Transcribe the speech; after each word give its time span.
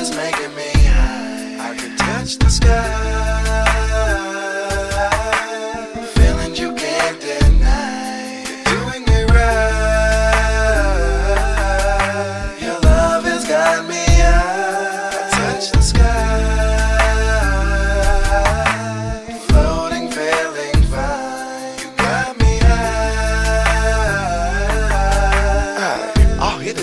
is 0.00 0.14
making 0.14 0.54
me 0.54 0.70
high. 0.86 1.70
I 1.70 1.74
can 1.74 1.96
touch 1.96 2.38
the 2.38 2.48
sky. 2.48 2.97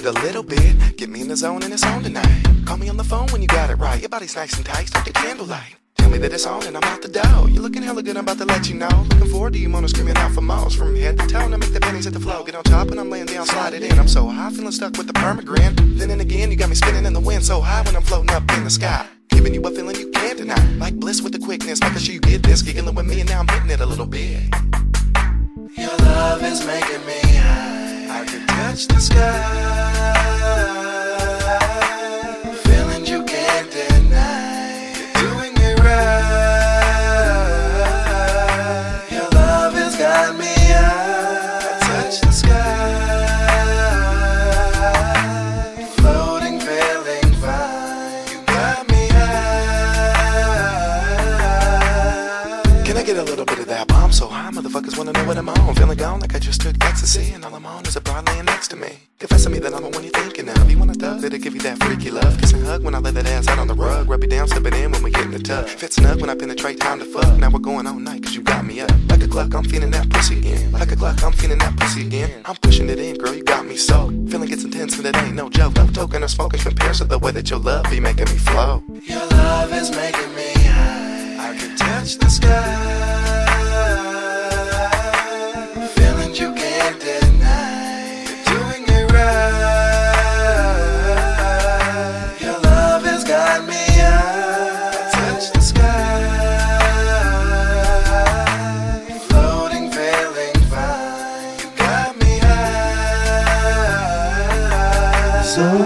It 0.06 0.16
a 0.16 0.22
little 0.22 0.44
bit. 0.44 0.98
Get 0.98 1.10
me 1.10 1.22
in 1.22 1.28
the 1.28 1.36
zone 1.36 1.64
and 1.64 1.74
it's 1.74 1.84
on 1.84 2.04
tonight. 2.04 2.44
Call 2.66 2.78
me 2.78 2.90
on 2.90 2.98
the 2.98 3.04
phone 3.04 3.28
when 3.30 3.42
you 3.42 3.48
got 3.48 3.70
it 3.70 3.76
right. 3.76 4.00
Your 4.00 4.10
body's 4.10 4.36
nice 4.36 4.56
and 4.56 4.66
tight, 4.66 4.88
start 4.88 5.06
the 5.06 5.12
candlelight. 5.12 5.76
Tell 5.98 6.10
me 6.10 6.18
that 6.20 6.32
it's 6.32 6.46
on 6.46 6.66
and 6.68 6.78
I'm 6.78 6.84
out 6.84 7.02
the 7.02 7.08
door. 7.08 7.50
You're 7.50 7.64
looking 7.64 7.82
hella 7.82 8.04
good, 8.04 8.18
I'm 8.18 8.24
about 8.24 8.38
to 8.38 8.46
let 8.46 8.70
you 8.70 8.76
know. 8.76 9.06
Looking 9.10 9.30
forward 9.30 9.54
to 9.54 9.60
you, 9.60 9.88
screaming 9.88 10.18
out 10.18 10.32
for 10.32 10.42
miles. 10.42 10.76
From 10.76 10.96
head 10.96 11.18
to 11.20 11.28
toe, 11.28 11.48
now 11.48 11.58
make 11.58 11.74
the 11.74 11.80
panties 11.80 12.06
hit 12.06 12.14
the 12.14 12.20
flow. 12.20 12.44
Get 12.44 12.56
on 12.56 12.64
top 12.64 12.90
and 12.90 13.00
I'm 13.00 13.10
laying 13.10 13.26
down, 13.26 13.46
slide 13.46 13.74
it 13.74 13.84
in. 13.84 13.98
I'm 13.98 14.08
so 14.08 14.28
high, 14.28 14.52
feeling 14.52 14.72
stuck 14.72 14.98
with 14.98 15.08
the 15.08 15.14
permagrin. 15.14 15.98
Then 15.98 16.12
and 16.12 16.22
again, 16.22 16.52
you 16.52 16.58
got 16.58 16.70
me 16.70 16.76
spinning 16.76 17.06
in 17.06 17.14
the 17.14 17.20
wind 17.20 17.44
so 17.44 17.62
high 17.62 17.82
when 17.84 17.96
I'm 17.96 18.04
floating 18.04 18.32
up 18.32 18.44
in 18.54 18.64
the 18.64 18.70
sky. 18.70 19.08
Giving 19.30 19.54
you 19.54 19.62
a 19.64 19.72
feeling 19.72 19.96
you 19.96 20.12
can't 20.12 20.38
deny. 20.38 20.64
Like 20.78 20.96
bliss 20.96 21.22
with 21.22 21.34
the 21.34 21.40
quickness, 21.40 21.82
making 21.82 22.00
sure 22.00 22.14
you 22.14 22.20
get 22.22 22.44
this. 22.44 22.62
Giggling 22.62 22.94
with 22.94 23.08
me 23.08 23.22
and 23.22 23.30
now 23.30 23.40
I'm 23.40 23.48
hitting 23.48 23.72
it 23.72 23.80
a 23.80 23.86
little 23.86 24.06
bit. 24.06 24.44
Your 25.76 25.96
love 25.98 26.44
is 26.44 26.64
making 26.66 27.04
me 27.08 27.20
high. 27.24 28.22
I 28.22 28.26
can 28.26 28.46
touch 28.46 28.88
the 28.88 29.00
sky. 29.00 29.85
Get 53.16 53.30
a 53.30 53.30
little 53.30 53.46
bit 53.46 53.60
of 53.60 53.68
that 53.68 53.88
bomb 53.88 54.12
so 54.12 54.28
high, 54.28 54.52
motherfuckers 54.52 54.98
wanna 54.98 55.14
know 55.14 55.24
what 55.24 55.38
I'm 55.38 55.48
on. 55.48 55.74
Feeling 55.76 55.98
gone 55.98 56.20
like 56.20 56.36
I 56.36 56.40
just 56.40 56.60
took 56.60 56.76
ecstasy, 56.84 57.32
and 57.32 57.46
all 57.46 57.56
I'm 57.56 57.66
on 57.66 57.86
is 57.86 57.96
a 57.96 58.02
broad 58.02 58.28
laying 58.28 58.44
next 58.44 58.68
to 58.72 58.76
me. 58.76 58.90
Confessing 59.20 59.54
me 59.54 59.60
that 59.60 59.74
I'm 59.74 59.84
the 59.84 59.90
one 59.90 60.04
you're 60.04 60.12
thinking 60.12 60.50
of. 60.50 60.70
You 60.70 60.78
want 60.78 60.92
a 60.92 60.96
thug 60.96 61.22
that'll 61.22 61.40
give 61.40 61.56
you 61.56 61.62
that 61.62 61.82
freaky 61.82 62.12
love. 62.12 62.38
Kiss 62.42 62.52
and 62.52 62.66
hug 62.66 62.84
when 62.84 62.94
I 62.94 62.98
lay 62.98 63.12
that 63.12 63.26
ass 63.26 63.48
out 63.48 63.58
on 63.58 63.68
the 63.68 63.74
rug. 63.74 64.10
Rub 64.10 64.22
it 64.22 64.32
down, 64.32 64.50
slip 64.50 64.66
it 64.66 64.74
in 64.74 64.92
when 64.92 65.02
we 65.02 65.12
get 65.12 65.22
in 65.22 65.32
the 65.32 65.40
tub. 65.40 65.66
Fit 65.66 65.94
snug 65.94 66.20
when 66.20 66.30
I 66.30 66.36
penetrate, 66.36 66.82
time 66.82 67.00
to 67.00 67.06
fuck. 67.06 67.38
Now 67.38 67.50
we're 67.50 67.60
going 67.60 67.88
all 67.88 67.96
night, 67.96 68.22
cause 68.22 68.36
you 68.36 68.42
got 68.42 68.66
me 68.66 68.82
up. 68.82 68.92
Like 69.08 69.24
a 69.24 69.30
clock, 69.30 69.56
I'm 69.56 69.64
feeling 69.64 69.92
that 69.92 70.10
pussy 70.10 70.40
again. 70.40 70.74
Like 70.74 70.92
a 70.92 70.98
clock, 70.98 71.24
I'm 71.24 71.32
feeling 71.32 71.60
that 71.60 71.74
pussy 71.78 72.02
again. 72.06 72.42
I'm 72.44 72.58
pushing 72.58 72.90
it 72.90 73.00
in, 73.00 73.16
girl, 73.16 73.34
you 73.34 73.46
got 73.46 73.66
me 73.66 73.78
so. 73.78 74.10
Feeling 74.28 74.50
gets 74.50 74.66
intense 74.66 74.98
and 74.98 75.06
it 75.06 75.16
ain't 75.16 75.36
no 75.36 75.50
joke. 75.50 75.74
No 75.78 75.88
token 75.88 76.22
or 76.22 76.28
smoking 76.28 76.60
compares 76.60 76.98
to 76.98 77.06
the 77.06 77.18
way 77.18 77.32
that 77.32 77.50
your 77.50 77.60
love 77.60 77.90
be 77.90 78.02
making 78.02 78.26
me 78.26 78.38
flow. 78.40 78.84
Your 79.04 79.26
love 79.28 79.72
is 79.72 79.90
making 79.92 80.36
me 80.36 80.52
high. 80.68 81.52
I 81.52 81.58
can 81.58 81.78
touch 81.78 82.18
the 82.18 82.28
sky. 82.28 82.95
so 105.56 105.85